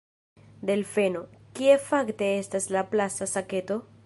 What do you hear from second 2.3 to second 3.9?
estas la plasta saketo?"